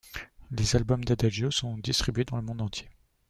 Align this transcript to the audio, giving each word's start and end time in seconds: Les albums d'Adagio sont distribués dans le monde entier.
Les 0.49 0.75
albums 0.75 1.03
d'Adagio 1.03 1.51
sont 1.51 1.77
distribués 1.77 2.25
dans 2.25 2.35
le 2.37 2.41
monde 2.41 2.61
entier. 2.61 2.89